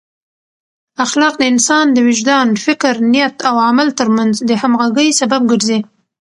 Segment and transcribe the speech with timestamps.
[1.05, 5.79] اخلاق د انسان د وجدان، فکر، نیت او عمل ترمنځ د همغږۍ سبب ګرځي.